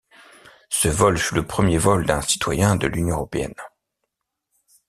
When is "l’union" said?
2.87-3.17